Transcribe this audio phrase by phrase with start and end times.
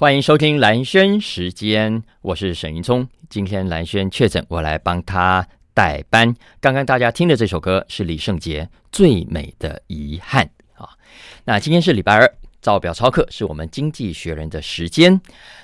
[0.00, 3.04] 欢迎收听兰萱时间，我是沈云聪。
[3.28, 6.32] 今天兰萱确诊，我来帮他代班。
[6.60, 10.48] 刚刚大家听的这首歌是李圣杰《最美的遗憾》
[10.80, 10.88] 啊。
[11.44, 12.32] 那今天是礼拜二，
[12.62, 15.20] 照表操课是我们经济学人的时间。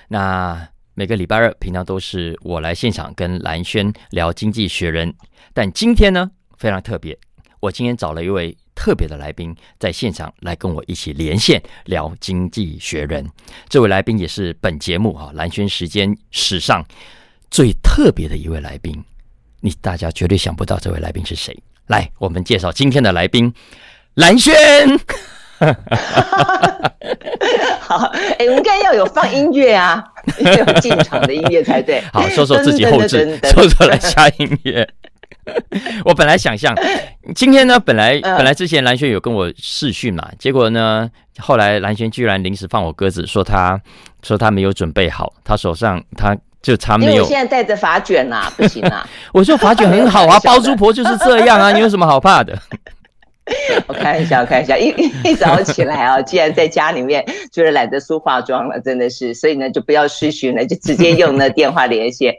[0.08, 5.14] 那每个礼拜二，平常都是我来现场跟兰萱聊经济学人，
[5.52, 6.28] 但今天呢
[6.58, 7.16] 非常特别，
[7.60, 8.56] 我今天找了一位。
[8.74, 13.24] 特别的来宾在现场来跟我一起连线聊《经济学人》，
[13.68, 16.84] 这位来宾也是本节目哈蓝轩时间史上
[17.50, 19.02] 最特别的一位来宾，
[19.60, 21.56] 你大家绝对想不到这位来宾是谁。
[21.86, 23.52] 来，我们介绍今天的来宾，
[24.14, 24.54] 蓝轩。
[27.80, 30.04] 好，哎、欸，我们应该要有放音乐啊，
[30.40, 32.02] 要 有进场的音乐才对。
[32.12, 34.88] 好，说说自己后置，说说来下音乐。
[36.04, 36.74] 我本来想象
[37.34, 43.80] 今天呢，本来本来之前蓝轩有跟我试训嘛，结果呢，后来蓝轩居然临时放我鸽子，说他
[44.22, 47.10] 说他没有准备好，他手上他就差没有。
[47.12, 49.06] 因为我现在带着发卷呐，不行啊。
[49.32, 52.58] 我说发卷很好啊，包租婆就是这样啊，你有什么好怕的？
[53.86, 54.88] 我开玩笑，开玩笑，一
[55.24, 62.34] 一早起来啊， 既然在家里面，就是懒得梳化妆了，真的是，所以呢，就不要失讯了，就直接用那电话连线。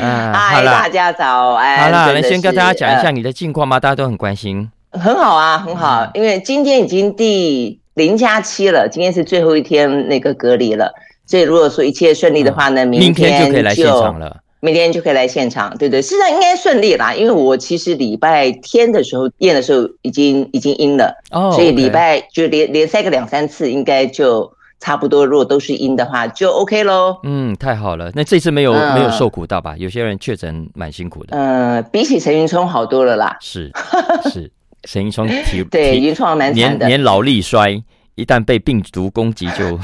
[0.00, 3.78] 啊， 嗨，大家早，安，好啦，能先跟大家讲一下你的近况吗？
[3.78, 4.70] 大家都很关心。
[4.92, 10.90] 很好啊，很好，因为今天已经第零加七了，今天是最后一天那个隔离了，
[11.26, 14.38] 所以如果说一切顺利的话呢，明天就可以来现场了。
[14.62, 21.54] 明天就可以来现场，对对，事实上应该顺利啦，因为我其实礼拜天的时候验的时候已经已经阴了，哦，oh.
[21.54, 25.24] 所以礼拜就连连塞个两三次，应该就差不多。
[25.24, 27.18] 如果都是阴的话，就 OK 喽。
[27.24, 29.74] 嗯，太好了，那这次没有、嗯、没有受苦到吧？
[29.78, 31.34] 有些人确诊蛮辛苦的。
[31.34, 33.38] 嗯、呃，比起陈云聪好多了啦。
[33.40, 33.72] 是
[34.30, 37.82] 是，陈云聪 体对云聪蛮惨的，年年老力衰，
[38.14, 39.78] 一旦被病毒攻击就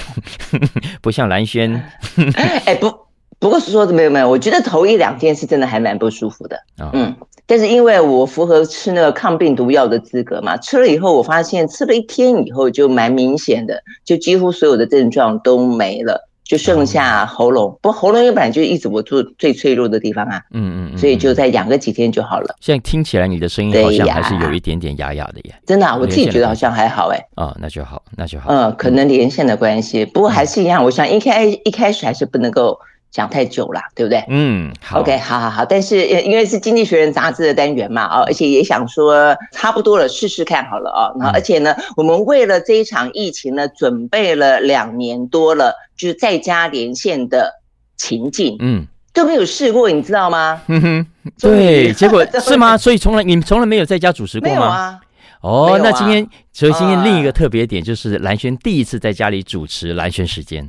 [1.00, 1.82] 不像兰萱。
[2.66, 3.05] 哎不。
[3.38, 7.14] 不过说的没有没有，我觉得头一两天是真的还蛮不舒服的，哦、嗯，
[7.46, 22.56] 但是因为我符合吃那个抗病毒药的资格嘛，吃了以后我发现吃了一天以后就蛮明显的，就几乎所有的症状都没了，就剩下喉咙，哦、不喉咙又本来就一直我做最脆弱的地方啊，嗯嗯，嗯，所以就再养个几天就好了。
[22.60, 32.78] 现在听起来你的声音好像还是有一点点哑哑的耶，真的、啊，我自己觉得好像还好哎，啊、哦，那就好，那就好，嗯，可能连线的关系，不过还是一样，嗯、我想一开一开始还是不能够。
[33.10, 34.22] 讲太久了，对不对？
[34.28, 35.64] 嗯，好，OK，好好好。
[35.64, 41.16] 但是因为是《经济学人》杂志的单元嘛，哦，而且也想说差不多了，试试看好了哦。
[41.18, 47.52] 然后，而且呢，我们为了这一场疫情呢，准备了两年多了，就是在家连线的
[47.96, 50.60] 情境，嗯，都没有试过，你知道吗？
[50.66, 51.06] 嗯哼，
[51.40, 52.76] 对，结果 是吗？
[52.76, 54.54] 所以从来你们从来没有在家主持过吗？
[54.54, 55.00] 没有啊。
[55.40, 60.68] 哦，啊、那今天所以今天另一个特别点就是蓝轩第一次在家里主持蓝轩时间。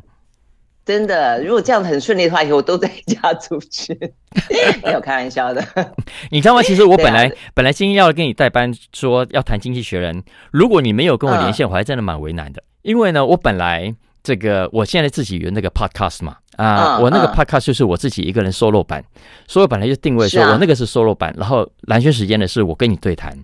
[0.87, 3.93] 真的，如果这样子很顺利的话，以后我都在家出去，
[4.81, 5.61] 没有开玩笑的。
[6.31, 6.63] 你知道吗？
[6.63, 10.23] 其实我本来本来今天要跟你代班，说要谈经济学人。
[10.49, 12.63] 如果你没有跟我连线，我还真的蛮为难的。
[12.83, 13.93] 因为呢，我本来
[14.23, 19.03] 这个我现在自己有那个 podcast 嘛，啊，我那个 podcast 就是我自己一个人 solo 版，
[19.45, 23.37] 所以我本来就定位说我那个是 solo 版，然后蓝轩时间的是我跟你对谈。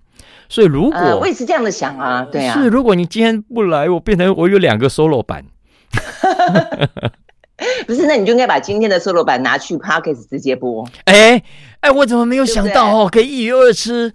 [0.48, 5.44] 所以如果我也是这样的想啊，对啊，是如果你今天不来，我变成我有两个 solo 版。
[7.88, 10.88] 不是，那你就应该把今天的 solo 版拿去 Podcast 直接播。
[11.06, 11.42] 哎
[11.82, 13.10] 哎，我怎么没有想到哦？
[13.12, 14.14] 可以一鱼二吃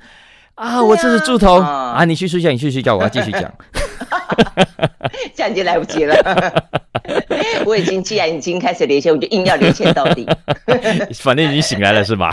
[0.54, 0.82] 啊！
[0.82, 2.04] 我这是猪头啊！
[2.04, 3.42] 你去睡觉，你去睡觉，我要继续讲。
[5.34, 6.64] 这样已经来不及了。
[7.64, 10.26] 我已经既然已经开始连线，我就硬要连线到底。
[11.14, 12.30] 反正已经醒来了是吧？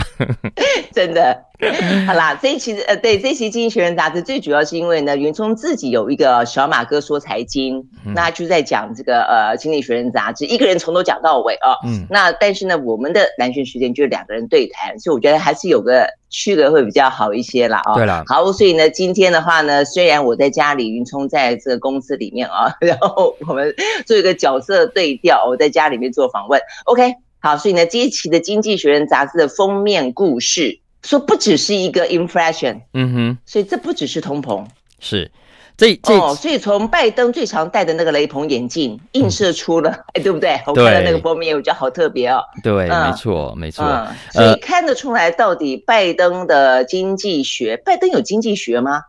[0.92, 1.36] 真的。
[2.06, 11.72] 好啦，这一期呃，对这一期《经济学人》杂志最主要是因为呢，云聪自己有一个小马哥说财经，嗯、那就在讲这个呃《经济学人》杂志，一个人从头讲到尾啊。
[11.86, 12.06] 嗯。
[12.10, 17.80] 那但是呢，我们的兰萱时间就是两个人对谈，所以我觉得还是有个区隔会比较好一些啦。
[17.84, 17.94] 啊。
[17.94, 18.22] 对了。
[18.26, 23.74] 好，所以呢，今天的话呢，虽然我在家里，云聪在这个公司里面啊， 然后我们
[24.04, 26.60] 做一个角色对调，我在家里面做访问。
[26.84, 30.80] OK，好，所以呢，这一期的《经济学人》杂志的封面故事。
[31.06, 34.66] 说不只是一个 inflation，嗯哼，所以这不只是通膨，
[34.98, 35.30] 是
[35.76, 40.60] 这这哦，所以从拜登最常戴的那个雷朋眼镜映射出了， 哎，对不对？
[40.66, 42.40] 我看到那个封面，我觉得好特别哦。
[42.62, 43.84] 对，没错，没错。
[44.32, 49.02] 所以看得出来，到底拜登的经济学，拜登有经济学吗？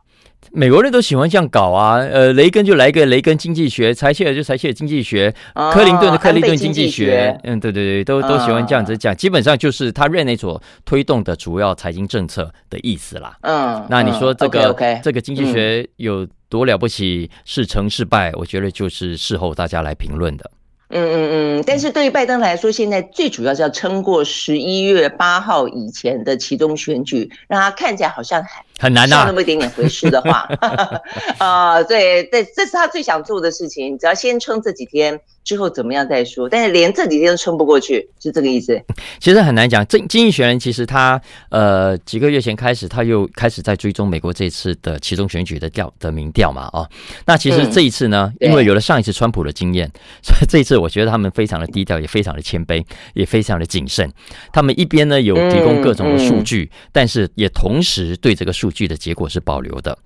[0.58, 13.38] 美国人都喜欢这样搞啊，呃，雷根就来一个雷根经济学，柴切尔就柴切尔经济学，哦、克林顿的克林顿经济学，嗯，对对对，都都喜欢这样子讲，嗯、基本上就是他任内所推动的主要财经政策的意思啦。
[13.42, 20.50] 嗯，那你说这个、嗯、okay, okay, 这个经济学有多了不起，是成是败，我觉得就是事后大家来评论的。
[20.90, 30.48] 嗯嗯嗯，但是对于拜登来说，现在最主要是要撑过十一月八号以前的其中选举，让他看起来好像还很难呐，那么一点点回事的话，
[31.40, 35.20] 啊、呃，对对，这是他最想做的事情，只要先撑这几天。
[35.48, 36.50] 之后怎么样再说？
[36.50, 38.78] 但是连这几天都撑不过去，是这个意思。
[39.18, 39.88] 其实很难讲。
[39.88, 46.70] 这经济学人其实他呃几个月前开始，他又开始在追踪美国这次的其中选举的调的民调嘛。
[46.74, 46.86] 哦，
[47.26, 49.90] 那其实这一次呢，嗯、因为有了上一次川普的经验，
[50.22, 52.84] 所以这一次我觉得他们非常的低调，也非常的谦卑，
[53.14, 54.12] 也非常的谨慎。
[54.52, 59.98] 他们一边呢有提供各种的数据，但是也同时对这个数据的结果是保留的。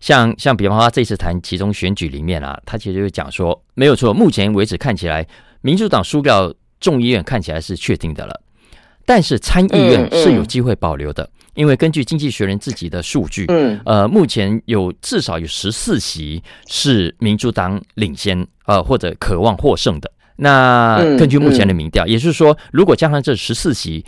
[0.00, 3.60] 像像比方说他这次谈其中选举里面啊，他其实就讲说。
[3.76, 5.26] 没有错，目前为止看起来，
[5.60, 8.40] 民主党输掉众议院看起来是确定的了，
[9.04, 20.08] 但是参议院是有机会保留的，嗯嗯、因为根据经济学人自己的数据，嗯，呃，目前有至少有十四席是民主党领先，呃，或者渴望获胜的。
[20.36, 24.04] 那根据目前的民调，嗯嗯、也就是说，如果加上这十四席，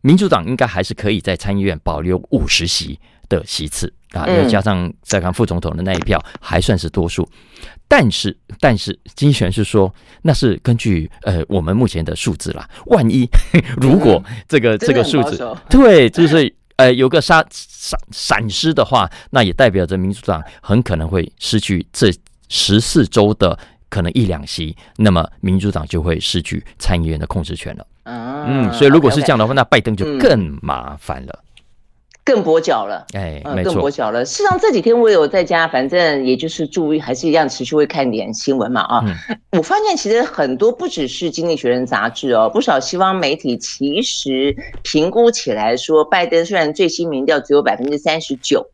[0.00, 2.98] 民主党应该还是可以在参议院保留五十席
[3.34, 7.28] 的席次啊，又加上再看副总统的那一票，还算是多数。
[7.86, 9.92] 但是，但是，经济学人是说，
[10.22, 12.68] 那是根据呃我们目前的数字啦。
[12.86, 13.28] 万一
[13.76, 22.10] 如果这个、嗯、这个数字对，就是 呃有个闪闪闪失的话，那也代表着民主党很可能会失去这
[22.48, 23.56] 十四周的
[23.90, 27.86] 可能一两席，那么民主党就会失去参议院的控制权了。
[28.04, 31.43] 嗯，所以如果是这样的话，那拜登就更麻烦了。
[32.24, 34.24] 更跛脚了，哎，嗯，更跛脚了。
[34.24, 39.04] 事实上这几天我有在家，反正也就是注意，还是一样持续会看点新闻嘛啊。
[39.06, 48.64] 嗯，我发现其实很多不只是《经济学人》杂志哦，不少西方媒体其实评估起来说，拜登虽然最新民调只有百分之三十九，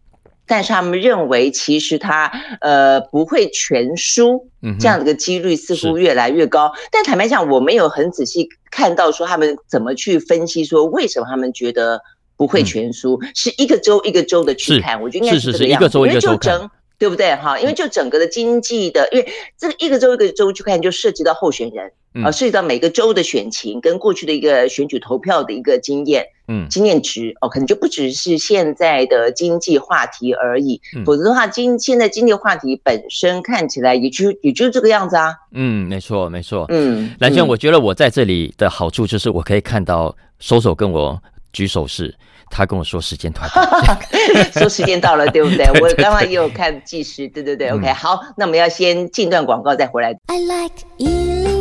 [0.47, 2.31] 但是他们认为其实他
[2.61, 4.49] 呃不会全输，
[4.79, 6.71] 这样的一个几率似乎越来越高。
[6.93, 12.01] 但坦白讲，我没有很仔细看到说他们怎么去分析说为什么他们觉得。
[12.41, 17.37] 不会全输，嗯、是一个州一个州的去看，我觉得应该是这个样子，因为就整，对不对？
[17.37, 17.61] 哈？
[17.61, 19.29] 因为就整个的经济的，嗯、因为
[19.59, 42.15] 这个一个州一个州去看，就涉及到候选人，嗯、啊，涉及到每个州的选情跟过去的一个选举投票的一个经验，嗯，经验值哦，可能就不只是现在的经济话题而已，嗯、否则的话，经现在经济话题本身看起来也就也就这个样子啊，嗯，没错没错，嗯，兰萱，我觉得我在这里的好处就是我可以看到收手跟我举手势。
[42.53, 44.01] 他跟我说时间到了，
[44.59, 45.65] 说时间到了，对不 对？
[45.81, 50.13] 我刚刚也有看计时，对对对，OK，好，那我们要先进段广告再回来。
[50.27, 51.60] I like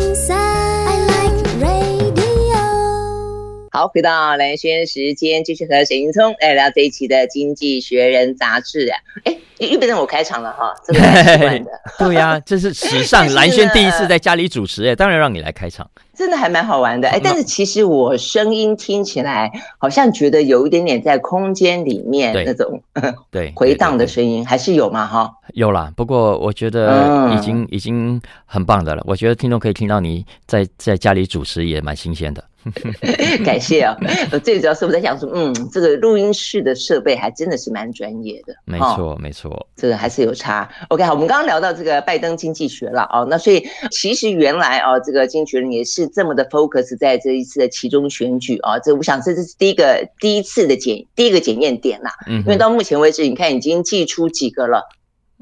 [3.72, 8.98] 好，回到蓝轩时间，继续和沈云聪来聊这一期的《经济学人》杂志啊。
[9.26, 11.72] 哎，又变成我开场了哈，这个蛮习惯的。
[12.00, 15.88] 对呀、啊，这是史上蓝轩第一次在家里主持，哎，当然让你来开场。
[16.18, 22.82] 真的还蛮好玩的，哎，但是其实我声音听起来好像觉得有一点点在空间里面那种
[23.32, 25.32] 对回荡的声音，还是有嘛哈？
[25.54, 29.04] 有啦，不过我觉得已经已经很棒的了。
[29.06, 32.44] 我觉得听众可以听到你在在家里主持也蛮新鲜的。
[33.46, 33.96] 感谢啊！
[34.44, 38.54] 最主要是我在想说，嗯，这个录音室的设备还真的是蛮专业的。
[38.66, 40.70] 没错，没错，这个还是有差。
[40.90, 52.12] OK，好，我们刚刚聊到这个拜登经济学了啊，那所以其实原来哦，这个经济学人也是这么的 focus 在这一次的其中选举啊，这我想这是第一个第一次的检第一个检验点啦。
[52.28, 54.84] 嗯，因为到目前为止，你看已经寄出几个了，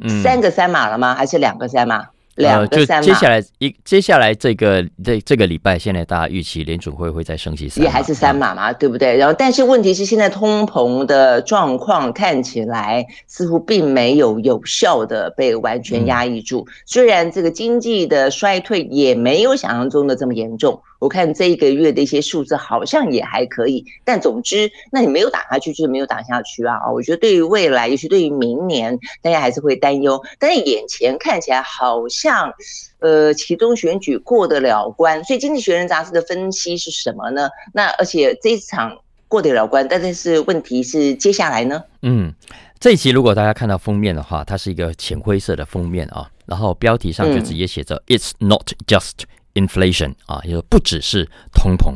[0.01, 1.15] 嗯，三个三码了吗？
[1.15, 2.09] 还是两个三码？
[2.38, 9.17] 两个三码，就接下来一接下来这个这这个礼拜，现在大家预期联准会会再升息三，也还是三码嘛，对不对？
[9.17, 20.82] 然后，但是问题是，现在通膨的状况看起来似乎并没有有效的被完全压抑住，嗯、虽然这个经济的衰退也没有想象中的这么严重。
[21.00, 26.75] 我看这一个月的一些数字好像也还可以，但总之，那你没有打下去就是没有打下去啊！
[26.75, 30.22] 啊，我觉得对于未来，尤其对于明年，大家还是会担忧。
[30.39, 32.51] 但是眼前看起来好像，
[33.00, 35.24] 呃，其中选举过得了关。
[35.24, 37.50] 所以《经济学人》杂志的分析是什么呢？
[37.74, 41.84] 那而且这一场过得了关，但是问题是接下来呢？
[42.01, 42.34] 嗯，
[42.80, 49.25] 这一期如果大家看到封面的话，它是一个浅灰色的封面啊，然后标题上就直接写着 “It's not just”。
[49.57, 51.95] Inflation 啊，也不只是通膨，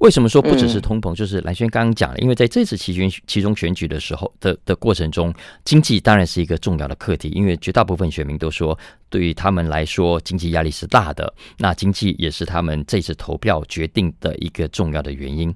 [0.00, 1.12] 为什么说不只是通膨？
[1.12, 5.32] 嗯、就是蓝轩刚刚讲了，因为在这次期选其中选举的时候的的过程中，
[5.64, 11.32] 经济当然是一个重要的课题，因为绝大部分选民都说，对于他们来说，经济压力是大的。
[11.58, 15.54] 那经济也是他们这次投票决定的一个重要的原因。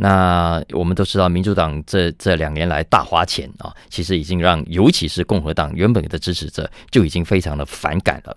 [0.00, 8.36] 那我们都知道，民主党这这两年来大花钱啊，其实已经让尤其是共和党原本的支持者就已经非常的反感了。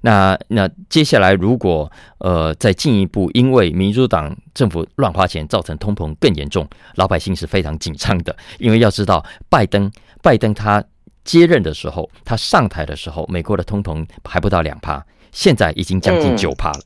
[0.00, 8.36] 那那接下来如果呃再进一步，因为民主党政府乱花钱，造成通膨更严重，老百姓是非常紧张的。
[8.58, 9.90] 因为要知道，拜登
[10.22, 10.82] 拜登他
[11.24, 16.80] 接任的时候，他上台的时候，美国的通膨还不到两趴，现在已经将近九趴了。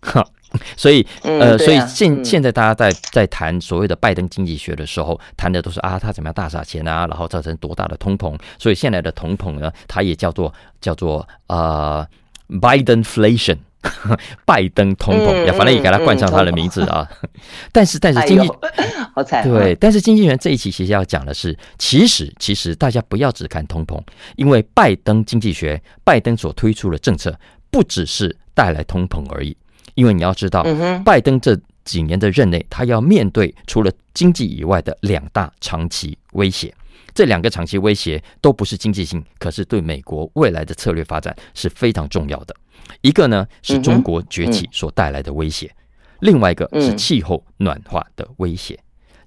[0.00, 0.60] 哈、嗯。
[0.76, 8.38] 所以，呃，所以现现在大家在在谈所谓的拜登经济学的时候，谈的都是啊，他怎么样大撒钱啊，然后造成多大的通膨。
[8.58, 12.06] 所以现在的通膨呢，它也叫做叫做呃
[12.48, 13.58] ，Bidenflation，
[14.44, 17.08] 拜登通膨，反正也给他冠上他的名字啊。
[17.72, 18.48] 但是，但是经济
[19.14, 24.00] 好惨，对，但是经济学这一期其实要讲的是，其实其实大家不要只看通膨，
[24.36, 27.38] 因为拜登经济学，拜登所推出的政策
[27.70, 29.56] 不只是带来通膨而已。
[29.94, 30.62] 因为你要知道，
[31.04, 36.74] 拜登这几年的任内，他要面对除了经济以外的两大长期威胁。
[37.16, 42.54] 这两个长期威胁都不是经济性，可是对美国未来的策略发展是非常重要的。
[43.00, 45.74] 一个呢是中国崛起所带来的威胁，
[46.20, 48.78] 另外一个是气候暖化的威胁。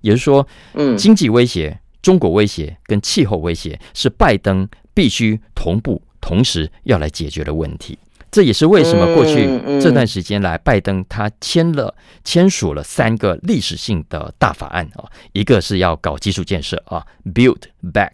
[0.01, 0.48] 也就是说，
[0.96, 7.98] 经济威胁、中国威胁跟气候威胁是拜登必须同步同时要来解决的问题。
[8.31, 9.48] 这也是为什么过去
[9.81, 11.93] 这段时间来，拜登他签了
[12.24, 17.62] 签署了三个历史性的大法案啊，一个是要搞基础建设啊，Build
[17.93, 18.12] Back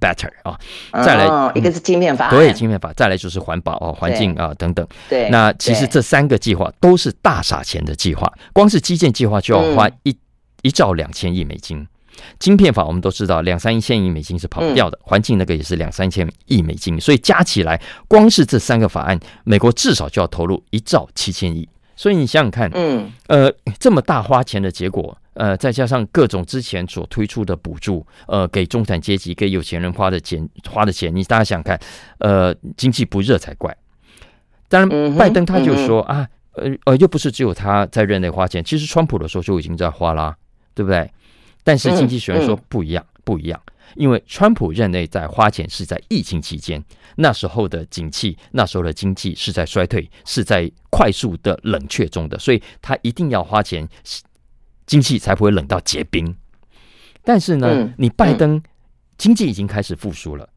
[0.00, 0.58] Better 啊，
[1.04, 4.86] 再来一个是晶片法，对，晶片法，再来就是环保啊，环境啊等等。
[5.08, 10.16] 对，那其实这三个计划都是大撒钱的计划，光是基建计划就要花一
[10.62, 11.86] 一兆两千亿美金。
[12.38, 14.98] 晶片法我们都知道，两三千亿美金是跑不掉的。
[15.02, 21.68] 环境那个也是两三千亿美金，所以加起来，光是这三个法案，美国至少就要投入一兆七千亿。
[21.98, 31.80] 所以你想想看，嗯，呃，这么大花钱的结果，呃，再加上各种之前所推出的补助，呃，给中产阶级、给有钱人花的钱，花的钱，你大家想想看，
[32.18, 33.74] 呃，经济不热才怪。
[34.68, 40.36] 当然，拜登他就说啊，呃呃，又不是只有他在任内花钱，其实川普的时候就已经在花啦，
[40.74, 41.10] 对不对？
[41.66, 43.60] 但是经济学人说不一样，不一样，
[43.96, 46.80] 因为川普任内在花钱是在疫情期间，
[47.16, 53.88] 那时候的景气，那时候的经济是在衰退，是在快速的冷却中的，所以他一定要花钱，
[54.86, 56.36] 经济才不会冷到结冰。
[57.24, 58.62] 但是呢，你拜登
[59.18, 60.48] 经济已经开始复苏了，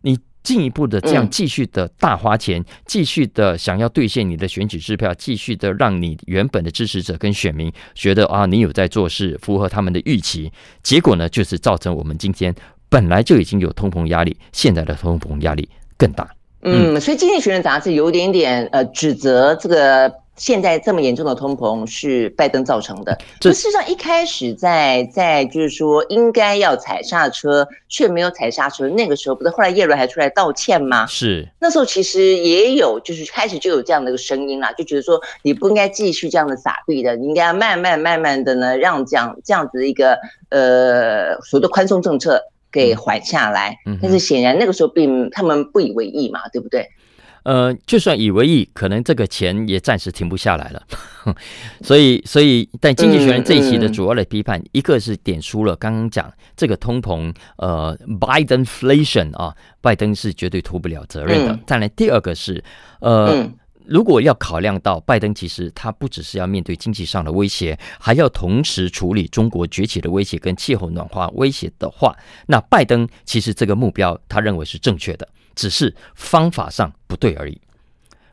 [0.00, 0.18] 你。
[0.42, 10.50] 进一步的这样继续的大花钱，继续的想要兑现你的选举支票，继续的让你原本的支持者跟选民觉得啊，你有在做事，符合他们的预期。
[10.82, 12.54] 结果呢，就是造成我们今天
[12.88, 16.28] 本来就已经有通膨压力，现在的通膨压力更大。
[16.62, 20.21] 嗯，所以《经济学人》杂志有点点呃指责这个。
[20.36, 23.16] 现在这么严重的通膨是拜登造成的。
[23.38, 28.88] 这事实上一开始在在就是说应该要踩刹车，却没有踩刹车。
[28.88, 31.06] 那个时候不是后来耶伦还出来道歉吗？
[31.06, 43.76] 是那时候其实也有就是开始就有这样的一个声音啦，就觉得说你不应该继续这样的撒币的，你应该要慢慢慢慢的呢让这样这样子的一个呃所谓的宽松政策给缓下来。
[43.86, 46.88] 嗯，但是显然那个时候并他们不以为意嘛，对不对？
[47.44, 50.82] 呃，就算以为意，可能这个钱也暂时停不下来了。
[51.82, 61.52] 所以，所以，但《经济学人》这一期的主要的批判，嗯嗯、一个是点出了刚刚讲这个通膨，呃，Bidenflation 啊，拜登是绝对脱不了责任的。
[61.52, 62.62] 嗯、再来，第二个是，
[63.00, 63.54] 呃，嗯、
[63.86, 75.28] 如果要考量到拜登其实他不只是要面对经济上的威胁，还要同时处理中国崛起的威胁跟气候暖化威胁的话，那拜登其实这个目标他认为是正确的。
[75.54, 77.60] 只是方法上不对而已。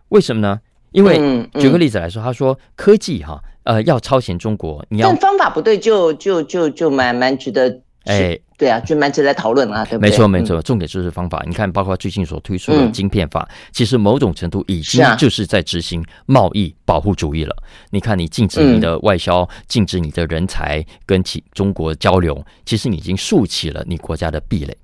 [0.09, 0.59] 为什么呢？
[0.91, 10.09] 因为举个例子来说，他说科技哈呃要超前中国，你要但方法不对就就就就蛮蛮值得哎对啊，就蛮值得讨论啊， 对不对？
[10.09, 11.43] 没错没错，重点就是方法。
[11.47, 17.55] 你看，包括最近所推出的晶片法，其实某种程度已经就是在执行贸易保护主义了。
[17.91, 24.75] 你看，你禁止你的外销，禁止你的人才跟其中国交流，其实你已经竖起了你国家的壁垒。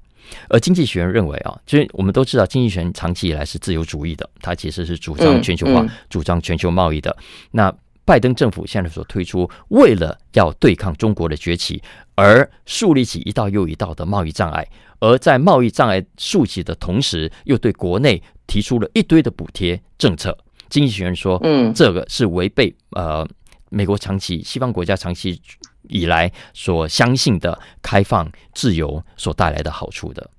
[0.49, 7.15] 而经济学人认为啊，就是我们都知道，经济学人长期以来是自由主义的，他其实是主张全球化、主张全球贸易的。
[7.51, 11.81] 那拜登政府现在所推出，为了要对抗中国的崛起，
[12.15, 14.67] 而树立起一道又一道的贸易障碍，
[14.99, 20.37] 而在贸易障碍竖起的同时，又对国内提出了一堆的补贴政策。
[20.69, 23.27] 经济学人说，嗯，这个是违背呃。
[23.71, 25.41] 美国长期西方国家长期
[25.89, 30.29] 以来所相信的开放自由所带来的好处的。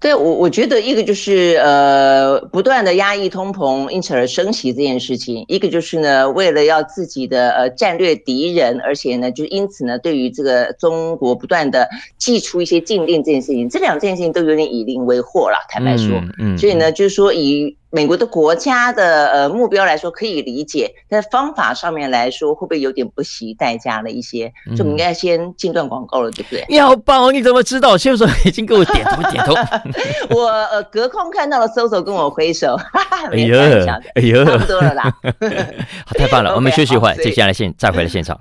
[0.00, 11.88] 对，我我觉得一个就是呃，不断的压抑通膨，因此而升息这件事情；一个就是呢，为了要自己的呃战略敌人，而且呢，就因此呢，对于这个中国不断的
[12.18, 16.08] 祭出一些禁令这件事情，这两件事情都有点以邻为祸了，坦白说。
[16.16, 17.76] 嗯，嗯，所以呢，就是说以。
[17.94, 24.50] 美国的国家的呃目标来说可以理解，但方法上面来说会不会有点不惜代价了一些？
[24.74, 26.64] 所以我们应该先进段广告了，对不对？
[26.70, 27.30] 你好棒哦！
[27.30, 27.96] 你怎么知道？
[27.98, 29.52] 先生已经给我点头点头。
[30.34, 35.02] 我呃隔空看到了 Soso 跟我挥手， 哈哈，哎呀，哎呦，差不多了啦。
[36.06, 36.54] 好，太棒了！
[36.54, 38.40] 我们休息一会儿，接下来现再回来现场。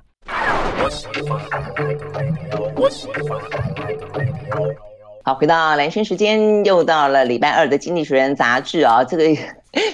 [5.23, 9.23] 好，回到兰萱时间，又到了礼拜二的《经济学人》杂志啊， 这个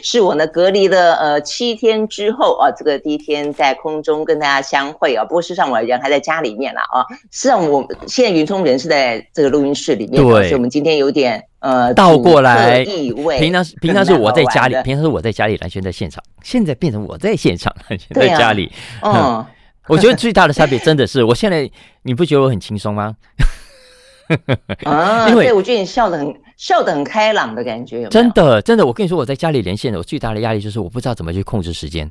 [0.02, 5.26] 是我呢隔离了呃七天之后啊，这个第一天在空中跟大家相会啊。
[5.26, 7.04] 不过事实上我人还在家里面了啊。
[7.30, 13.38] 事实上我现在云聪人是在这个录音室里面，对，所以我们今天有点呃倒过来意味。
[13.38, 17.76] 平常平常是我在家里，平常是我在家里，蓝轩在现场，现在变成我在现场，
[18.16, 18.72] 在家里。
[19.02, 19.50] 嗯、啊，
[19.88, 21.70] 我觉得最大的差别真的是，我现在
[22.04, 23.14] 你不觉得我很轻松吗？
[24.86, 28.10] 啊，因为我觉得你笑得很笑得很开朗的感觉有没有？
[28.10, 32.10] 真的真的，我跟你说，我在家里连线的，我最大的压力就是我不知道怎么去控制时间。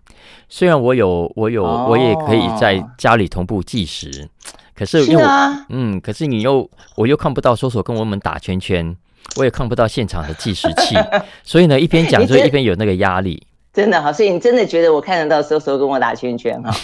[0.49, 4.28] 虽然我有我有、哦、我也可以在家里同步计时，
[4.75, 8.96] 可是因为我是嗯，可是你又我又看不到 Soso 跟我们打圈圈，
[9.37, 10.96] 我也看不到现场的计时器，
[11.44, 13.45] 所以呢，一边讲就一边有那个压力。
[13.76, 16.75] 真的哈，所以你真的觉得我看得到 Soso 跟我打圈圈哈？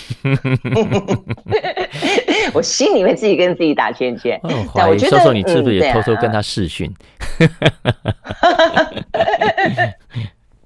[2.52, 4.38] 我心里面自己跟自己打圈圈。
[4.42, 6.94] 哦、但我觉得你是不是也偷偷跟他视讯？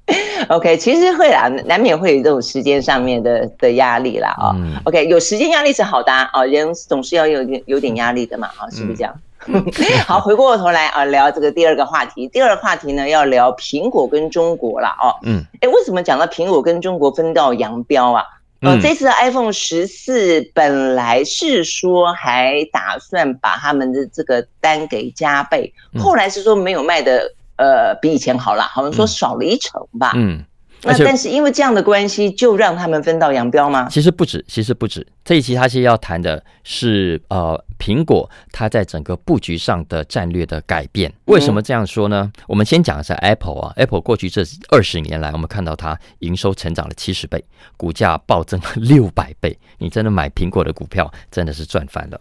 [0.06, 4.50] 嗯、 OK，其实会啦，难免会有这种时间上面的的压力啦啊。
[4.56, 9.14] 嗯、OK，有时间压力是好的啊，人总是要有点有点压力的嘛啊，是不是这样？
[9.14, 9.22] 嗯
[10.06, 12.28] 好，回过头来啊，聊这个第二个话题。
[12.28, 15.14] 第二个话题呢，要聊苹果跟中国了哦。
[15.22, 18.24] 嗯，哎，为什么讲到苹果跟中国分道扬镳啊？
[18.60, 30.12] 呃，这次的 iPhone 十四本来是说还打算把他们的这个单给加倍，后来是说没有卖的，呃，比以前好了，好像说少了一成吧。
[30.14, 30.44] 嗯。
[30.82, 33.88] 那但是因为这样的关系，就让他们分道扬镳吗？
[33.90, 35.04] 其实不止，其实不止。
[35.24, 41.12] 这一期他是要谈的是，呃，苹果它在整个布局上的战略的改变。
[41.24, 42.30] 为什么这样说呢？
[42.36, 47.42] 嗯、我们先讲一下 Apple 啊，Apple 过去这二十年来，我们看到它营收成长了七十倍，
[47.76, 49.58] 股价暴增了六百倍。
[49.78, 52.20] 你真的买苹果的股票，真的是赚翻了。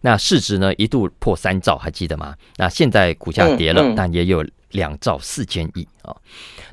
[0.00, 2.34] 那市值呢，一度破三兆，还记得吗？
[2.56, 4.46] 那现在股价跌了，嗯嗯、但也有。
[4.72, 6.14] 两兆四千亿啊，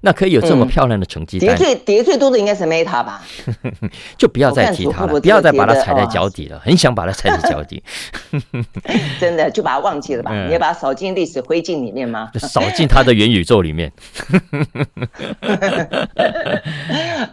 [0.02, 1.56] 那可以有这么漂亮的成绩单？
[1.56, 3.22] 跌最跌最多的应该是 Meta 吧？
[4.18, 6.60] 就不要再提它了，不要再把它踩在脚底了。
[6.66, 7.82] 很想把它踩在脚底，
[9.20, 10.32] 真的就把它忘记了吧？
[10.48, 12.32] 你要把它扫进历史灰烬里面吗？
[12.40, 13.92] 扫进它的元宇宙里面。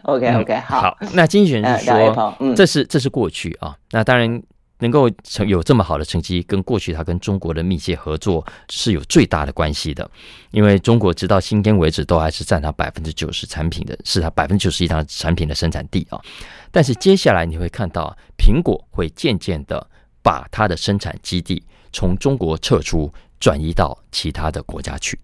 [0.03, 0.81] OK OK 好。
[0.81, 3.75] 好，那经纪人说，这是这是过去啊。
[3.91, 4.43] 那当然。
[4.83, 10.11] 能够成有这么好的成绩，跟过去他跟中国的密切合作是有最大的关系的，
[10.51, 16.21] 因为中国直到今天为止都还是占他百分之九十产品的，是他百分之九十以上产品的生产地啊。
[16.73, 19.89] 但是接下来你会看到，苹果会渐渐的
[20.21, 25.19] 把它的生产基地从中国撤出，转移到其他的国家去。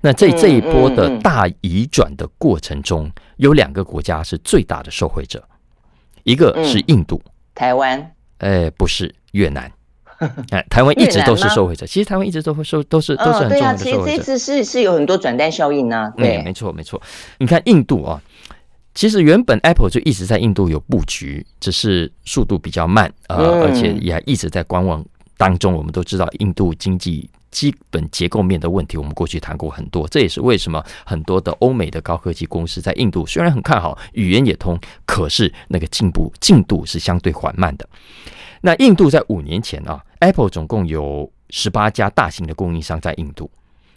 [0.00, 5.42] 那在这一波的大移转的过程中，有两个国家是最大的受惠者，
[6.22, 7.20] 一个是印度，
[7.52, 8.15] 台湾。
[8.38, 9.70] 哎，不是越南，
[10.50, 11.86] 哎，台湾一直都是受惠者。
[11.86, 14.04] 其实台湾一直都会受，都是都是很重要的受惠者。
[14.04, 16.12] 对啊，其实这次是是有很多转单效应呢。
[16.16, 17.00] 对，没错没错。
[17.38, 18.20] 你看印度啊，
[18.94, 25.04] 其实原本 Apple 就一直在印度有布局，只是速度比较慢，呃，而且也一直在观望
[25.36, 25.74] 当中。
[25.74, 27.28] 我们都知道印度经济。
[27.56, 37.88] 基本结构面的问题，我们过去谈过很多，这也是为什么很多的欧美的高科技公司在印度虽然很看好，语言也通，可是那个进步进度是相对缓慢的。
[38.60, 43.50] 那印度在五年前啊，Apple 总共有十八家大型的供应商在印度，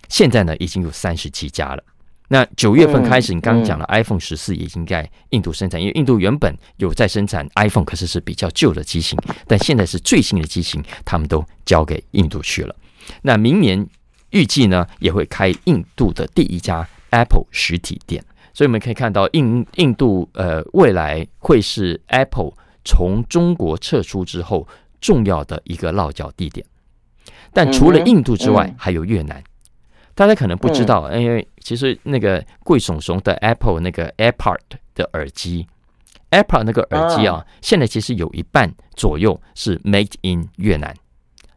[0.08, 1.84] 现在呢已经有三十七家了。
[2.30, 12.74] 那九月份开始，你刚刚讲了 iPhone 十四已经在印度生产，因为印度原本有在生产 iPhone，可是是比较旧的机型，但现在是最新的机型，他们都交给印度去了。
[13.22, 13.88] 那明年
[14.32, 24.67] 预计呢，也会开印度的第一家 Apple 实体店，所以我们可以看到印印度呃未来会是 Apple 从中国撤出之后
[25.02, 26.65] 重要的一个落脚地点。
[27.52, 29.43] 但除了印度之外，还有越南。
[30.13, 34.60] 大家可能不知道，因为其实那个贵怂怂的 Apple 那个 AirPod
[34.93, 35.65] 的耳机
[36.30, 40.93] ，AirPod 那个耳机啊，哦、现在其实有一半左右是 Made in 越南，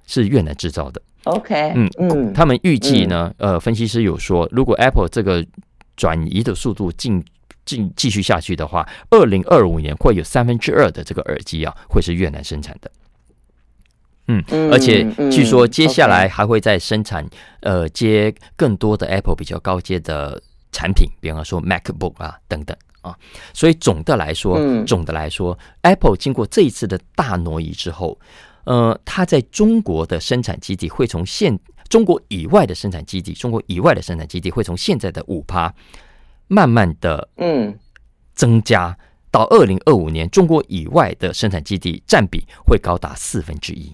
[0.07, 1.03] 是越南制造的。
[1.25, 5.45] OK，嗯嗯，他们预计呢，呃，分析师有说，如果 Apple 这个
[5.97, 7.25] 转移的速度进
[7.65, 12.91] 进继续下去的话，二零二五年会有三分之二的这个耳机啊，会是越南生产的。
[14.27, 17.25] 嗯，而且据说接下来还会再生产
[17.61, 23.15] 呃接更多的 Apple 比较高阶的产品，比方说 MacBook 啊等等啊。
[23.53, 28.19] 所以总的来说，总的来说，Apple 经过这一次的大挪移之后，
[28.65, 35.75] 呃，它在中国的生产基地会从现中国以外的生产基地，中国以外的生产基地会从现在的五趴
[36.49, 37.79] 慢慢的嗯。
[38.35, 38.97] 增加
[39.31, 43.93] 到二零二五年，中国以外的生产基地占比会高达四分之一。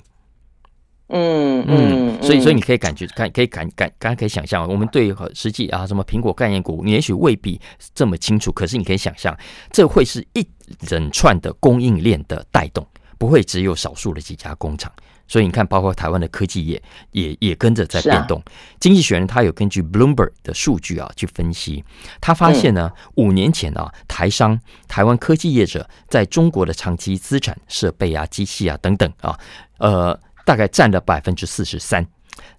[1.08, 7.60] 嗯嗯，所以所以你可以感觉看可以感感刚刚可以想象，我们对实际啊什么苹果概念股，你也许未必
[7.92, 9.36] 这么清楚，可是你可以想象，
[9.72, 10.48] 这会是一
[10.86, 12.86] 整串的供应链的带动，
[13.18, 14.90] 不会只有少数的几家工厂。
[15.26, 18.42] 所以你看，包括台湾的科技业也也跟着在变动。
[18.80, 21.84] 经济学人他有根据 Bloomberg 的数据啊去分析，
[22.20, 29.38] 他发现呢，五年前啊，台商台湾科技业者在中国的长期资产设备啊、机器啊等等啊，
[29.78, 30.18] 呃。
[30.48, 32.02] 大概占了百分之四十三，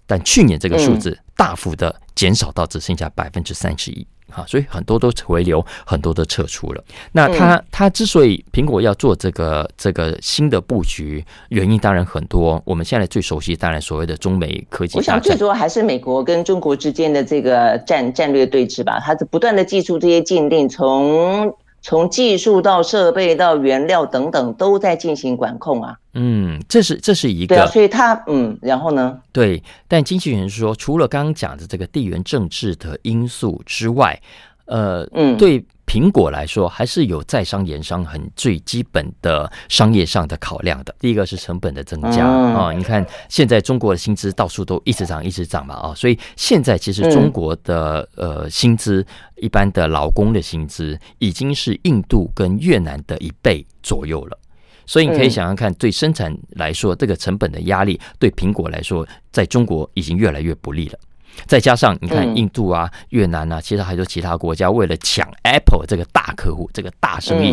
[0.06, 6.82] 但去年这个数字大幅的减少到只剩下百分之三十一，哈，所以很多都回流，很多都撤出了。
[7.12, 12.62] 那它它之所以苹果要做这个这个新的布局，原因当然很多。
[12.64, 19.00] 我们现在最熟悉，当然所谓的中美科技，我想最主要还是美国跟中国之间的这个战战略对峙吧。
[19.00, 25.96] 它是不断的祭出这些禁令，从从技术到设备到原料等等，都在进行管控啊。
[26.14, 29.18] 嗯，这是这是一个，对啊，所以他嗯，然后呢？
[29.32, 34.20] 对，但经济学人说，除了刚刚讲的这个地缘政治的因素之外，
[34.66, 35.64] 呃，嗯，对。
[35.90, 40.94] 苹果来说，还是有在商言商很最基本的商业上的考量的。
[41.00, 49.04] 第一个是成本的增加啊，你看现在中国的薪资到处都一直涨，一直涨嘛啊，所以现在其实中国的呃薪资，
[49.38, 54.38] 一般的劳工的薪资已经是印度跟越南的一倍左右了。
[54.86, 60.98] 所以你可以想想看，对生产来说，这个成本的压力对苹果来说，在中国已经越来越不利了。
[61.46, 67.52] 再加上你看，印度啊、越南啊，其实还有其他国家，为了抢 Apple 这个大客户、这个大生意，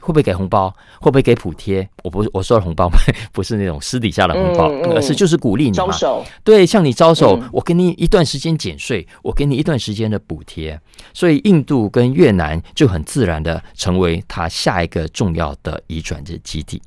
[0.00, 0.74] 会不会给红包？
[1.00, 1.88] 会不会给补贴？
[2.02, 2.90] 我不是我说的红包，
[3.32, 5.76] 不是那种私底下的红包，而是就是鼓励你嘛。
[5.76, 6.24] 招手。
[6.42, 10.78] 对，向你招手，我给你一段时间减税，我给你一段时间的补贴。
[11.14, 16.82] 所以印度跟越南就很自然的成为它下一个重要的移转的基地。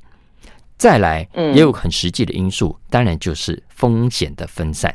[0.76, 4.94] 再来，也有很实际的因素，当然就是风险的分散。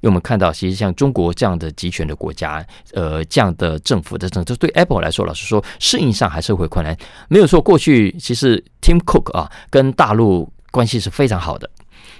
[0.00, 6.96] 因为我们看到，其实像中国这样的集权的国家，呃，这样的政府的政策，对 Apple 来说，老实说，适应上还是会困难。
[7.28, 11.70] 没有说过去，其实 Tim Cook 啊，跟大陆关系是非常好的，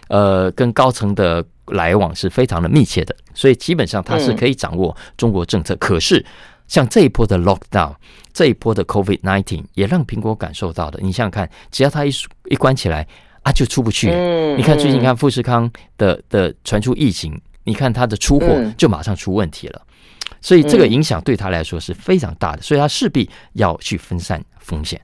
[0.09, 5.76] 呃，跟高层的来往是非常的密切的，所以基本上他是可以掌握中国政策。
[5.76, 6.24] 可是，
[6.66, 7.94] 像这一波的 Lockdown，
[8.33, 10.98] 这一波的 COVID nineteen 也让苹果感受到的。
[11.00, 12.11] 你想想看，只要他一
[12.46, 13.06] 一关起来
[13.42, 14.11] 啊，就出不去。
[14.56, 17.40] 你看最近看富士康的的传出疫情。
[17.64, 18.46] 你看他的出货
[18.76, 19.82] 就马上出问题了，
[20.40, 25.00] 所以这个影响对他来说是非常大的，所以他势必要去分散风险。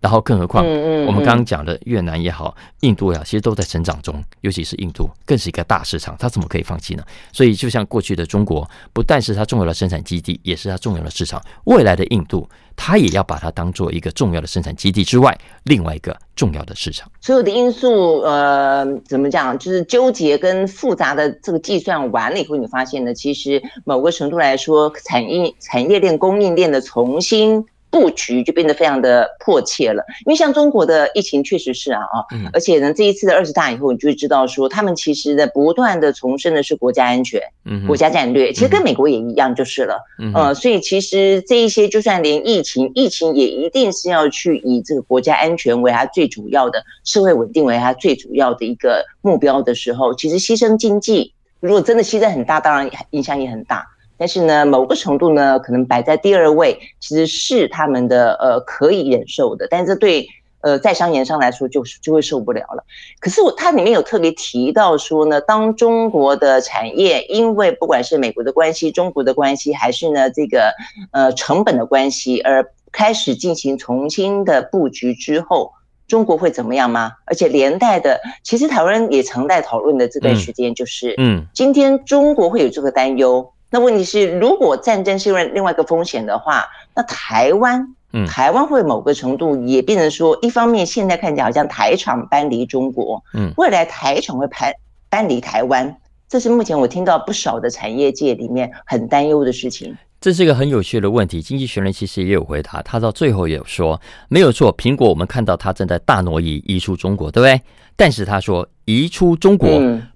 [0.00, 0.64] 然后，更何况
[1.06, 7.02] 我们刚刚讲的越南也好，印度也好，其实都在成长中，尤其是印度，更是一个大市场，他怎么可以放弃呢？
[7.32, 11.42] 所以，就像过去的中国，不但是它重要的生产基地，也是它重要的市场。
[11.64, 12.48] 未来的印度，
[12.80, 17.10] 他也要把它当做一个重要的生产基地之外，另外一个重要的市场。
[17.20, 27.66] 所有的因素，呃，怎么讲，就是纠结跟复杂的这个计算完了以后，你发现呢，其实某个程度来说，产业产业链供应链的重新。
[27.90, 37.40] 布局就变得非常的迫切了，因为像中国的疫情确实是啊啊，而且呢，这一次的二十大以后，你就会知道说，他们其实呢不断的重申的是国家安全，
[37.86, 39.98] 国家战略，其实跟美国也一样就是了，
[40.34, 53.86] 呃，所以其实这一些就算连疫情，疫情也一定是要去以这个国家安全为它最主要的，社会稳定为它最主要的一个目标的时候，其实牺牲经济，如果真的牺牲很大，当然影响也很大。
[54.18, 59.68] 但是呢，某个程度呢，可能摆在第二位，其实是他们的呃可以忍受的。
[59.70, 60.28] 但是这对
[60.60, 62.82] 呃在商言商来说，就是就会受不了了。
[63.20, 70.74] 可是我它里面有特别提到说呢，当中国的产业因为不管是美国的关系、中国的关系，还是呢这个
[71.12, 75.72] 呃成本的关系，而开始进行重新的布局之后，
[76.08, 77.12] 中国会怎么样吗？
[77.24, 83.52] 而且连带的，其实台湾人也常在讨论的这段时间，就是嗯，今天中国会有这个担忧。
[83.70, 94.72] 那问题是，如果战争是另外另外一个风险的话，那台湾嗯，台湾会某个程度也变成说，一方面现在看起来好像台厂搬离中国，嗯，未来台厂会搬
[95.10, 95.94] 搬离台湾，
[96.28, 99.94] 这是目前我听到不少的产业界里面很担忧的事情。
[100.20, 107.60] 这是一个很有趣的问题，经济学人其实也有回答，他到最后也有说，没有错，苹果我们看到它正在大挪移移出中国，对不对？
[107.94, 109.68] 但是他说移出中国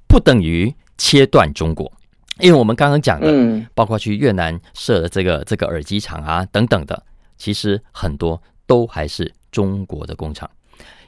[0.09, 1.93] 不等于切断中国。
[2.43, 7.03] 因为我们刚刚讲的，嗯，包括去越南设的这个这个耳机厂啊等等的，
[7.39, 10.51] 其实很多都还是中国的工厂。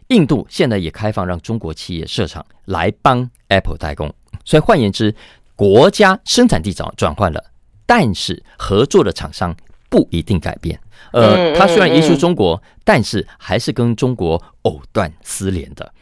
[0.08, 5.14] 印度现在也开放让中国企业设厂来帮 Apple 代工，所以换言之，
[5.56, 7.42] 国家生产地转转换了，
[7.84, 9.56] 但是合作的厂商
[9.88, 10.78] 不一定改变。
[11.12, 15.92] 呃，他虽然移出中国，但是还是跟中国藕断丝连的。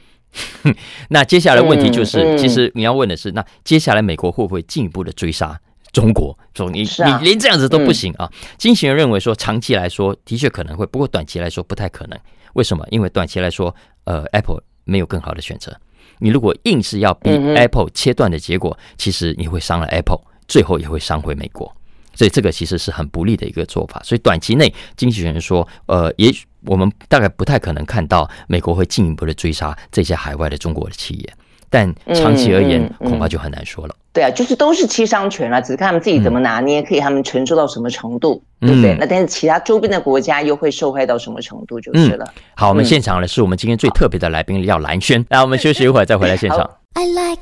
[1.11, 5.61] 那接下来问题就是，嗯嗯、其实你要问的是，那接下来美国会不会进一步的追杀
[5.93, 6.37] 中国？
[6.55, 8.31] 说你、啊、你连这样子都不行啊？
[8.57, 12.19] 经济学人认为说，长期来说的确可能会，不过短期来说不太可能。
[12.55, 12.87] 为什么？
[12.91, 15.75] 因为短期来说，呃，Apple 没有更好的选择。
[16.19, 21.75] 你如果硬是要逼 Apple 切断的结果，嗯、其实你会伤了 Apple，最后也会伤回美国。
[22.15, 24.01] 所以这个其实是很不利的一个做法。
[24.05, 31.33] 所以短期内，经济学人说，呃，也许我们大概不太可能看到美国会进一步的追杀这些海外的中国的企业。
[31.71, 33.95] 但长期而言，恐怕就很难说了。
[34.13, 38.95] 对啊，就是都是七伤拳了，只是看他们自己怎么拿捏，可以他们承受到什么程度，对不对？
[39.01, 42.27] 那但是其他周边的国家又会受害到什么程度，就是了。
[42.55, 46.59] 好，我们现场呢是我们今天最特别的来宾廖兰轩，来，我们休息一会儿再回来现场。
[46.93, 47.41] I like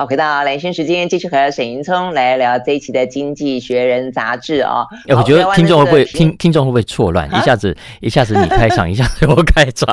[0.00, 4.86] 好，回到兰萱时间，继续和沈云聪来聊这一期的《经济学人》杂志啊。
[5.08, 7.28] 哎，我觉得听众会不会听听众会不会错乱？
[7.34, 9.92] 一下子一下子你开场， 一下子我开场。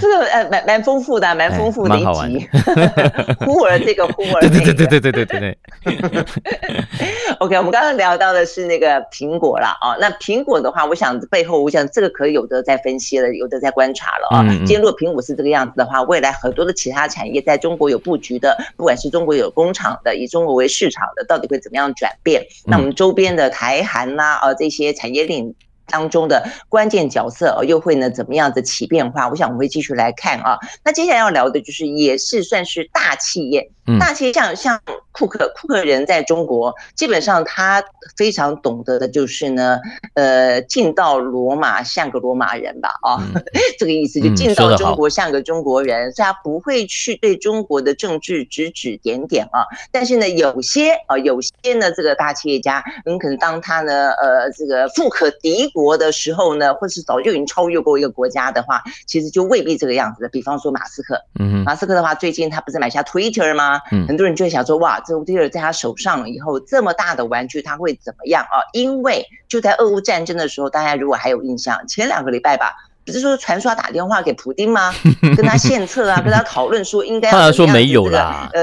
[0.00, 2.48] 这个呃，蛮蛮丰富的，蛮丰富的一集。
[3.44, 4.50] 忽而这个，忽而那个。
[4.50, 5.58] 对对对对对对对对。
[7.40, 9.96] OK，我们刚刚聊到的是那个苹果了啊。
[9.98, 14.46] 那苹果的话，我想背后，我想这个可以有的在分析了，有的在观察了啊。
[14.58, 17.95] 今天如果苹果是这个样子的话，未来很多的其他产业在中国有。
[17.98, 22.46] 布局的，不管是中国有工厂的，以中国为市场的，到底会怎么样转变？
[22.64, 25.54] 那我们周边的台韩呐，呃，这些产业链
[25.88, 29.28] 当中的关键角色，又会呢怎么样子起变化？
[29.28, 30.58] 我想我们会继续来看啊。
[30.84, 34.80] 那接下来要聊的就是，也是算是大企业，大企业像像。
[35.18, 37.82] 库克，库克人在中国，基本上他
[38.18, 39.80] 非常懂得的就是呢，
[40.12, 43.42] 呃，进到罗马像个罗马人吧，啊，嗯、
[43.80, 49.64] 这个意思就进到中国像个中国人，嗯、所以他不会去对中国的政治指指点点啊。
[49.90, 60.28] 但是呢，有些啊，有些呢，这个大企业家，嗯可能当他呢，呃，这个富可敌国的时候呢，或是早就已经超越过一个国家的话，其实就未必这个样子的。
[60.28, 63.75] 比方说马斯克，嗯，马斯克的话，最近他不是买下 Twitter 吗？
[63.90, 65.00] 嗯，很多人就会想说，哇。
[65.06, 68.58] 这乌迪尔在他手上以后，这么大的玩具他会怎么样啊？
[68.72, 74.92] 因为就在俄乌战争的时候，大家如果还有印象，前两个礼拜吧，不是说传说打电话给普丁吗？
[75.36, 77.30] 跟他献策啊， 跟他讨论说应该。
[77.30, 78.62] 他说没有啦，呃。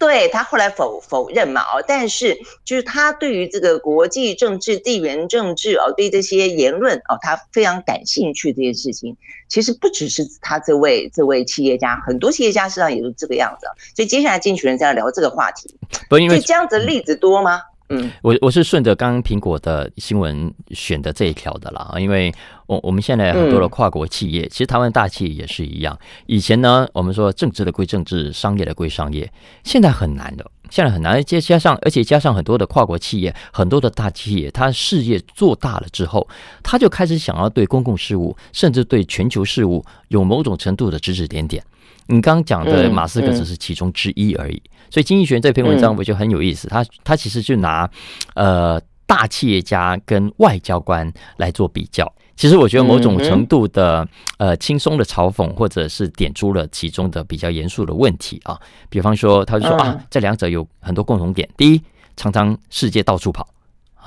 [0.00, 8.52] 对，他后来否否认嘛，哦，但是就是他对于这个国际政治、地缘政治哦，对这些言论哦，他非常感兴趣。
[8.52, 9.16] 这件事情
[9.48, 13.66] 其实不只是他这位这位企业家，很多企业家实际上也是这个样子。
[13.94, 15.76] 所以接下来经济学人在聊这个话题，
[16.08, 17.60] 不因为这样子的例子多吗？
[17.90, 22.32] 嗯，我我是顺着刚刚苹果的新闻选的这一条的啦，因为
[22.66, 25.98] 我我们现在很多的跨国企业，其实台湾大企业也是一样。
[26.26, 29.30] 以前呢，我们说政治的归政治，商业的归商业，
[29.64, 31.22] 现在很难的，现在很难。
[31.24, 36.26] 加加上，而且加上很多的跨国企业，很多的大企业，它事业做大了之后，
[36.62, 41.62] 他就开始想要对公共事务，甚至对全球事务有某种程度的指指点点。
[42.06, 44.62] 你刚刚讲的马斯克只是其中之一而已。
[44.90, 47.88] 所以经济学人这篇文章我觉得很有意思，他他其实就拿
[48.34, 52.12] 呃大企业家跟外交官来做比较。
[52.36, 54.06] 其实我觉得某种程度的
[54.38, 58.58] 呃轻松的嘲讽，或者是点出了其中的比较严肃的问题啊。
[58.88, 61.82] 比方说，他就说啊，这两者有很多共同点：第一，
[62.16, 63.44] 常常世界到处跑；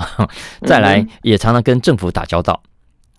[0.66, 2.62] 再来，也常常跟政府打交道。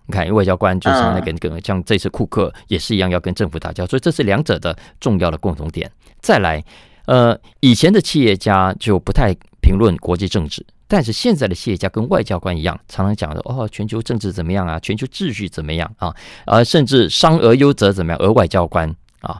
[0.05, 5.91] 你看，外交官就是那个那个，像这次库克也是一样要跟政府打交道，所以这是两者的重要的共同点。
[6.19, 6.63] 再来。
[7.05, 16.13] 呃，以前的企业家就不太评论国际政治，但是现在的企业家跟外交官一样，常常讲的哦，全球政治怎么样啊，全球秩序怎么样啊，
[16.45, 19.39] 呃，甚至商而优则怎么样，而外交官啊，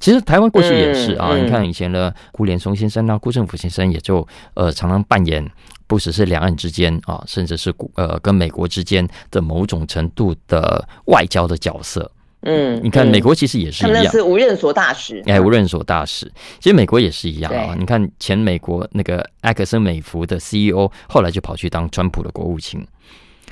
[0.00, 5.48] 其实台湾过去也是啊，嗯嗯、你看以前的顾连松先生啊，顾政府先生也就呃常常扮演
[5.86, 12.10] 不只是两岸之间啊，甚至是呃跟美国之间的某种程度的外交的角色。
[12.40, 17.74] 嗯，你看美国其实也是一样，他们是无任所大使，哎，无任所大使，其实美国也是一样啊。
[17.78, 22.86] 你看前美国那个埃克森美孚的 CEO，后来就跑去当川普的国务卿。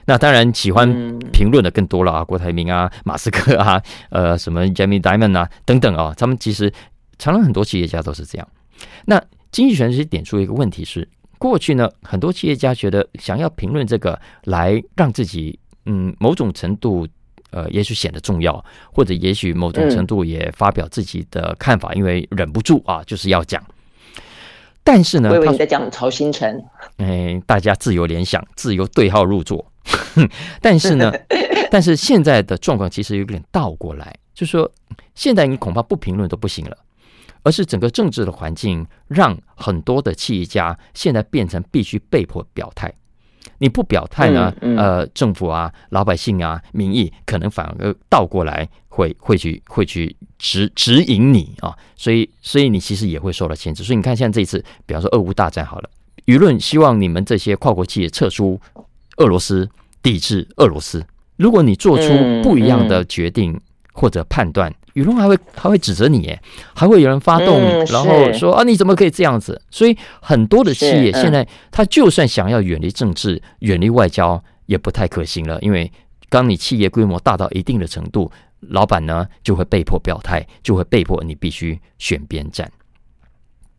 [0.04, 0.88] 那当然喜欢
[1.32, 6.72] 评论的更多了啊，郭台铭啊，马斯克啊， 呃，什么 Jamie Dimon 啊等等啊，他们其实
[7.18, 8.48] 常常很多企业家都是这样。
[9.06, 9.20] 那
[9.50, 17.04] 经济学人其实点出一个问题是，过去呢，很多企业家觉得想要评论这个来让自己嗯某种程度
[17.50, 23.62] 呃也许显得重要，或者也许某种程度也发表自己的看法，因为忍不住啊就是要讲。
[24.82, 26.62] 但是呢，我以为你在讲曹新成。
[26.98, 29.72] 哎，大家自由联想，自由对号入座。
[30.62, 31.12] 但是呢，
[31.70, 34.70] 但是现在的状况其实有点倒过来，就是说，
[35.14, 36.76] 现在你恐怕不评论都不行了，
[37.42, 42.92] 而是整个政治的环境让很多的企业家现在变成必须被迫表态。
[43.58, 53.82] 你不表态呢，呃，政府啊、老百姓啊、民意可能反而倒过来会会去会去指指引你啊，所以所以你其实也会受到牵制。
[53.82, 55.90] 所以你看，像这一次，比方说俄乌大战好了，
[56.26, 58.60] 舆论希望你们这些跨国企业撤出。
[59.18, 59.66] 俄罗斯
[60.02, 61.02] 抵制俄罗斯，
[61.38, 62.06] 如果你做出
[62.42, 63.58] 不一样的决定
[63.94, 66.40] 或者判断，舆论还会还会指责你，耶，
[66.74, 69.60] 还会有人发动，然后说啊，你怎么可以这样子？
[69.70, 75.92] 所以很多的企业现在，他就算想要远离政治、远离外交，也不太可行了，因为
[76.30, 78.32] 当你企业规模大到一定的程度，
[78.70, 82.70] 老板呢就会被迫表态，就会被迫你必须选边站。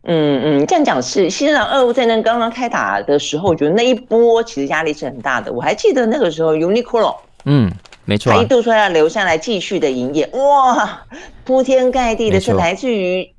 [0.04, 5.52] 嗯嗯，这样讲是，其实上俄乌战争刚刚开打的时候，我觉得那一波其实压力是很大的。
[5.52, 7.70] 我还记得那个时候，Uniqlo，嗯，
[8.08, 11.02] 没错、啊，他一度说要留下来继续的营业，哇，
[11.44, 13.30] 铺天盖地的是来自于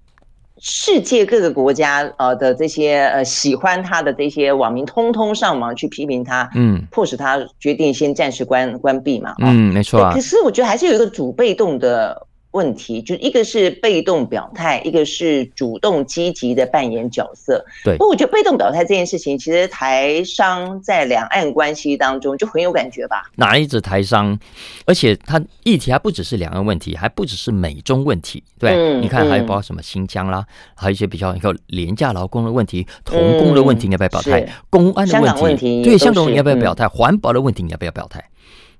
[0.60, 10.13] 世界各个国家呃的这些呃喜欢他的这些网民，通通上网去批评他，嗯，迫使他决定先暂时关关闭嘛，嗯，没错、啊。
[10.13, 12.27] 可是我觉得还是有一个主被动的。
[12.52, 17.64] 问题就一个是被动表态，一个是主动积极的扮演角色。
[17.84, 23.30] 对，不过我觉得被动表态这件事情，其实台商在两岸关系当中就很有感觉吧？
[23.36, 24.38] 哪一只台商？
[24.86, 28.44] 而且它议题还不只是两岸问题，还不只是美中问题。
[28.58, 34.48] 对，嗯、你看还有包括什么新疆啦，嗯、还有一些比较一个廉价劳工的问题、童工的问题，你要不要表态？
[34.70, 36.88] 公安的问题，问题对，香港你要不要表态？
[36.88, 38.24] 环、嗯、保的问题你要不要表态？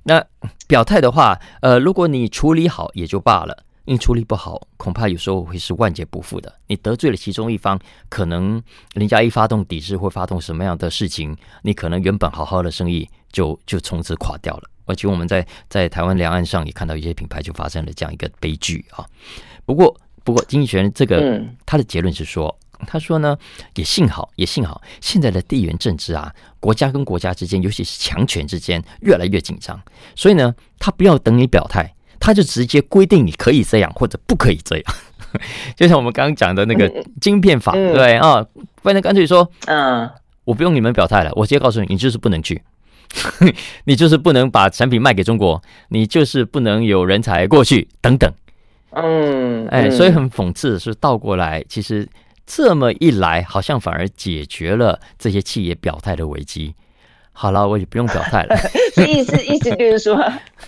[0.04, 0.24] 那
[0.68, 6.54] 表态的话，呃，如果你处理好也就罢了，你处理不好，恐怕有时候会是万劫不复的。
[6.68, 8.62] 你得罪了其中一方，可能
[8.94, 14.64] 人家一发动抵制，或发动什么样的事情，你可能原本好好的生意就就从此垮掉了。
[14.86, 19.06] 而且我们在在台湾两岸上也看到一些品牌就发生了这样一个悲剧啊。
[19.66, 22.56] 不过不过，经济学人这个他的结论是说，
[22.88, 23.38] 他说呢，
[23.76, 29.80] 也幸好也幸好，现在的地缘政治啊，国家跟国家之间，尤其是强权之间，越来越紧张。
[30.16, 34.86] 所以呢，他不要等你表态，他就直接规定你可以这样或者不可以这样。
[35.76, 38.44] 就像我们刚刚讲的那个晶片法，嗯、对啊，
[38.82, 40.10] 不然干脆说，嗯，
[40.46, 42.62] 我不用你们表态了，我直接告诉你，你就是不能去，
[43.86, 48.32] 你就是不能把产品卖给中国，你就是不能有人才过去等等。
[48.92, 52.08] 嗯，哎，所以很讽刺的是，倒过来，其实。
[52.52, 56.74] 这么一来，好像反而解决了这些企业表态的危机。
[57.32, 58.58] 好了，我也不用表态了。
[59.08, 60.20] 意思意思就是说，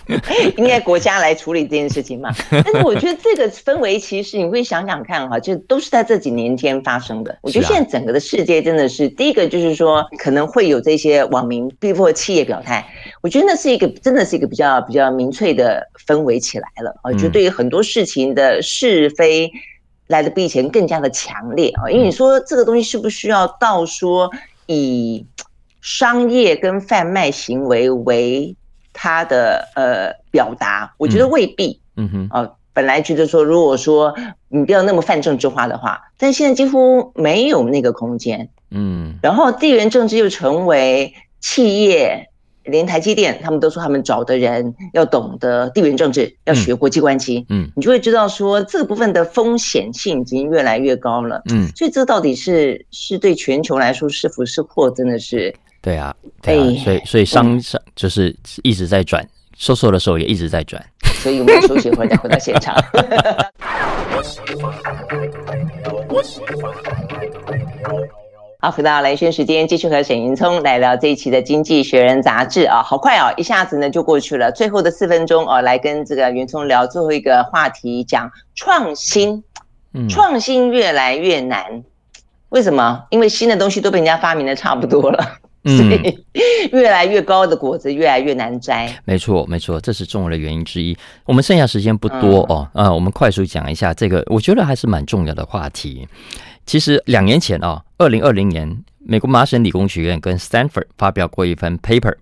[0.56, 2.32] 应该国家来处理这件事情嘛。
[2.48, 7.36] 但是我觉得这个氛围，其实你会想想看哈，就都是在这几年间发生的。
[7.42, 12.88] 我觉得现在整个的世界真的是，第一个就是说，可能会有这些网民逼迫企业表态。
[13.22, 17.12] 我觉得那是一个真的是一个比较比较民粹的氛围起来了啊。
[17.14, 19.50] 就对于很多事情的是非。
[20.08, 21.88] 来的比以前更加的强烈啊！
[21.90, 24.30] 因为你说这个东西是不是需要到说
[24.66, 25.24] 以
[25.80, 28.54] 商业跟贩卖行为为
[28.92, 30.92] 它的呃表达？
[30.98, 31.80] 我觉得未必。
[31.96, 34.14] 嗯哼啊，本来觉得说，如果说
[34.48, 38.48] 你不要那么泛政治化的话，但现在几乎没有那个空间。
[38.70, 42.28] 嗯，然后地缘政治又成为企业。
[42.64, 47.44] 连台积电他们都说，他们找的人要懂得地缘政治，要学国际关系。
[47.48, 51.42] 嗯，你就会知道说，这个部分的风险性已经越来越高了。
[51.50, 56.64] 嗯，所以这到底是是对全球来说是福是祸，真的是对啊，对啊。
[56.84, 60.84] 所以所以商商就是一直在转，收缩的时候也一直在转。
[61.22, 62.74] 所以我们休息一会儿再回到现场。
[68.64, 74.52] 好，回到兰萱时间，继续和沈云聪来聊这一期的《经济学人》杂志啊，好快啊，一下子呢就过去了。
[74.52, 79.42] 最后的四分钟啊，来跟这个云聪聊最后一个话题，讲创新。
[79.94, 81.82] 嗯，创新越来越难，
[82.50, 83.02] 为什么？
[83.10, 85.38] 因为新的东西都被人家发明的差不多了。
[85.64, 86.24] 所以
[86.70, 88.86] 越来越高的果子越来越难摘。
[88.86, 90.96] 嗯、没错，没错，这是重要的原因之一。
[91.24, 96.06] 我们剩下时间不多哦，啊、嗯呃，我们快速讲一下这个，我觉得还是蛮重要的话题。
[96.64, 102.14] 其实两年前啊，二零二零年，美国麻省理工学院跟 Stanford 发表过一份 paper，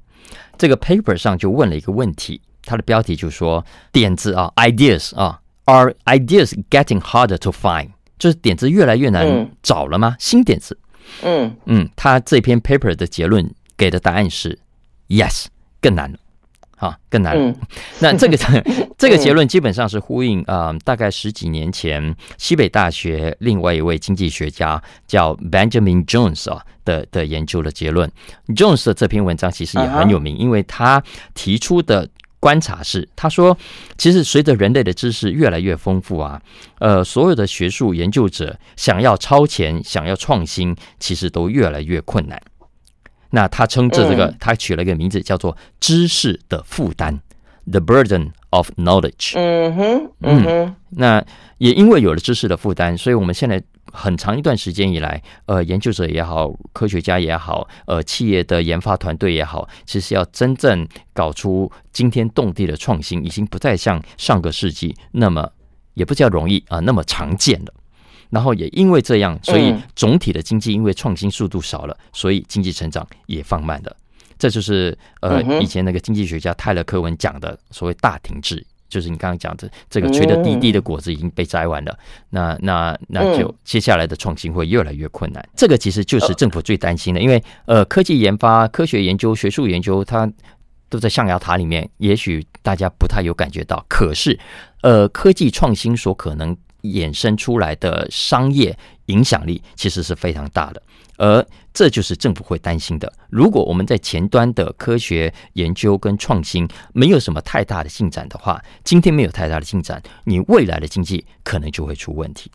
[0.56, 7.88] 这个 paper 上就问了一个问题，它的标题就是说点子啊，ideas 啊，are ideas getting harder to find？
[8.18, 10.10] 就是点子越来越难找了吗？
[10.10, 10.78] 嗯、新点子？
[11.22, 14.58] 嗯嗯，他这篇 paper 的结论给的答案是
[15.08, 15.46] yes，
[15.80, 16.18] 更难了，
[16.80, 17.36] 啊，更难。
[17.38, 17.54] 嗯、
[18.00, 18.36] 那这个
[18.98, 28.10] 这个结论基本上是呼应啊、呃，大概十几年前西北大学另外一位经济学家叫 Benjamin Jones 啊的的研究的结论。
[28.48, 31.00] Jones 的这篇文章其实也很有名，因为他
[31.34, 32.08] 提出的。
[32.42, 33.54] 观察是，他说，
[33.98, 36.40] 其实随着人类的知识越来越丰富啊，
[36.78, 42.40] 呃，所有的学术研究者想要超前、想要创新，其实都越来越困难。
[43.30, 47.20] 那他称这这个，嗯、他取了一个名字叫做“知识的负担
[47.70, 49.32] ”（The burden of knowledge）。
[49.36, 50.76] 嗯哼，嗯哼。
[50.90, 51.24] 那
[51.58, 53.62] 也因为有了知识的负担，所以我们现在。
[53.92, 65.50] 很长一段时间以来，呃，研究者也好，科学家也好，呃，企业的研发团队也好，其实要真正搞出惊天动地的创新，已经不再像上个世纪那么，
[65.94, 67.74] 也不叫容易啊，那么常见了。
[68.30, 73.96] 然后也因为这样，所以总体的经济因为创新速度少了，所以经济成长也放慢了。
[74.38, 78.64] 这就是呃，以前那个经济学家泰勒·科文讲的所谓大停滞。
[78.88, 81.96] 就是你刚刚讲的，这个垂得低低的果子已经被摘完了，
[82.30, 85.48] 那那那就接下来的创新会越来越困难。
[85.54, 90.28] 这个其实就是政府最担心的，因为呃，科技研发、科学研究、学术研究，它
[90.88, 93.86] 都在象牙塔里面，也许大家不太有感觉到。
[93.88, 94.36] 可是，
[94.82, 98.76] 呃，科技创新所可能衍生出来的商业
[99.06, 100.82] 影响力，其实是非常大的。
[101.16, 103.12] 而这就是政府会担心的。
[103.28, 112.50] 如果我们在前端的科学研究跟创新没有什么太大的进展的话，今天没有太大的进展，你未来的经济可能就会出问题。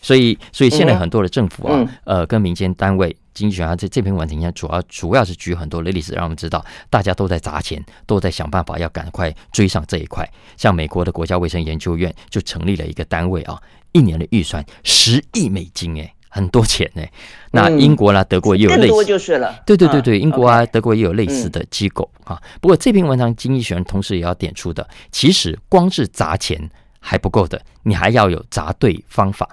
[0.00, 10.28] 所以，所以现在很多的政府啊，呃，跟民间单位、经济学家在这篇文章下，主要主要是举很多的例子，让我们知道大家都在砸钱，都在想办法要赶快追上这一块。
[10.56, 13.60] 像美国的国家卫生研究院就成立了一个单位啊，
[13.92, 16.12] 一年的预算十亿美金，诶。
[16.34, 17.02] 很多钱呢，
[17.50, 19.54] 那英国啦、德国也有类似，就是了。
[19.66, 22.40] 对对对对，英国啊、德国也有类似的机构啊。
[22.58, 26.70] 不过这篇文章经济学人同时也要点出的，其实光是砸钱
[27.00, 29.46] 还不够的，你还要有砸对方法。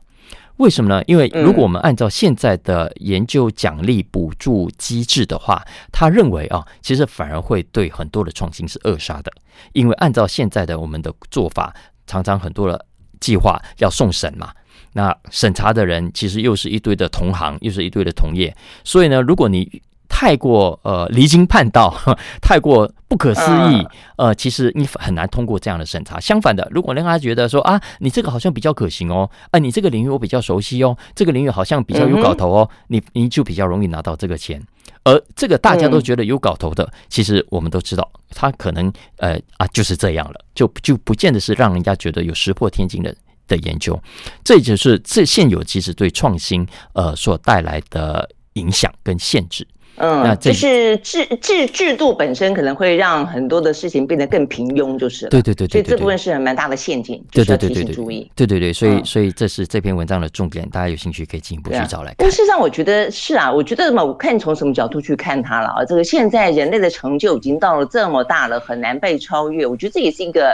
[0.60, 1.01] 为什么呢？
[1.07, 9.32] 因为如果我们按照现在的研究奖励补助机制的话，他认为啊，其实反而会对很多的创新是扼杀的。
[9.72, 11.74] 因为按照现在的我们的做法，
[12.05, 12.86] 常常很多的
[13.22, 14.51] 计划要送审嘛。
[14.93, 18.53] 那审查的人其实又是一堆的同行，又是一堆的同业，
[18.84, 21.95] 所以呢，如果你太过呃离经叛道，
[22.41, 23.86] 太过不可思议，
[24.18, 26.20] 呃，其实你很难通过这样的审查。
[26.20, 34.62] 相反的，如果让他觉得说啊，你这个好像比较可行哦，啊，你这个领域我比较熟悉哦，这个领域好像比较有搞头哦，你你就比较容易拿到这个钱。
[35.03, 43.14] 而这个大家都觉得有搞头的，其实我们都知道，他可能呃啊就是这样了，就就不见得是让人家觉得有石破天惊的。
[43.49, 43.99] 的研究，
[44.43, 49.68] 这就是这现有其实对创新呃所带来的影响跟限制。
[50.00, 55.30] 嗯，那就是制制制度本身可能会让很多的事情变得更平庸，就是了。
[55.30, 58.30] 对对对，对，对，对，所以这部分是很蛮大的陷阱，对对对对，对，注意。
[58.36, 62.16] 对对对，所以所以这是这篇文章的重点，大家有兴趣可以进一步去找来看。
[62.20, 65.86] 但事实上，我觉得是啊，我觉得嘛，我看从什么角度去看它了啊。
[65.86, 69.66] 这个现在人类的成就已经到了这么大了，很难被超越。
[69.66, 70.54] 我觉得这也是一个。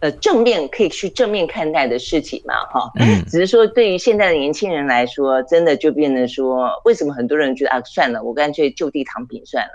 [0.00, 2.90] 呃，正面可以去正面看待的事情嘛，哈，
[3.28, 9.70] 只是说对于现在的年轻人来说，真的就变成说，为什么很多人觉得啊，算了，我干脆就地躺平算了。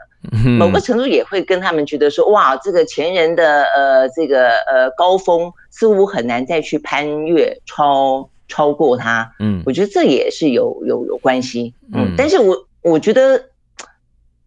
[0.60, 9.34] 某个程度也会跟他们觉得说，哇，这个前人的呃这个呃高峰似乎很难再去攀越超超过他。
[9.40, 11.74] 嗯，我觉得这也是有有有关系。
[11.94, 13.42] 嗯，但是我我觉得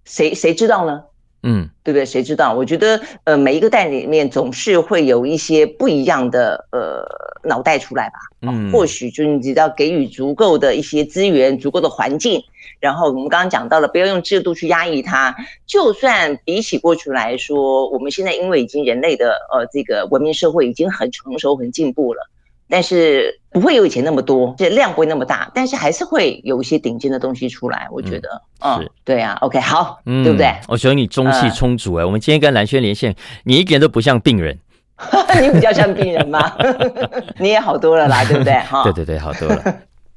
[0.05, 1.03] 谁谁知道呢？
[1.43, 2.07] 嗯，对不对？
[2.07, 2.55] 谁知道？
[2.55, 7.05] 我觉得，呃，每一个代里面总是会有一些不一样的呃
[7.43, 8.15] 脑袋出来吧。
[8.43, 12.43] 嗯，或许就是你只要给予足够的一些资源、足够的环境，
[12.79, 15.35] 然后我们刚刚讲到了，不要用制度去压抑它。
[15.67, 22.29] 就算比起过去来说，我们现在因为已经人类的呃这个文明社会已经很成熟、很进步了。
[22.73, 30.55] 但是不会有以前那么多，这量不会那么大，但是还是会有一些顶尖的东西出来，我觉得，嗯，是对啊，OK，好，嗯，对不对？
[30.69, 33.15] 我觉得你中气充足哎，我们今天跟蓝轩连线，
[33.45, 34.59] 你一点都不像病人，
[35.43, 36.51] 你比较像病人吗？
[37.39, 38.55] 你也好多了啦，对不对？
[38.61, 39.63] 哈， 对对对，好多了。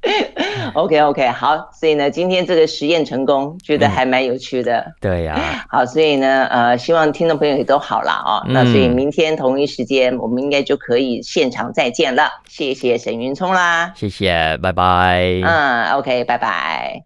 [0.73, 4.79] OK OK，好，所以呢，今天这个实验成功，觉得还蛮有趣的。
[4.79, 8.43] 嗯、对呀、啊， 好，所以呢，呃，希望听众朋友也都好了啊、哦。
[8.47, 12.29] 嗯、那所以明天同一时间，我们应该就可以现场再见了。
[12.47, 15.41] 谢谢沈云聪啦，谢谢，拜拜。
[15.43, 17.03] 嗯，OK，拜拜。